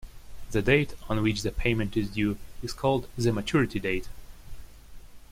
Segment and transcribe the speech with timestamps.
[0.49, 4.09] The date on which the payment is due is called the maturity date.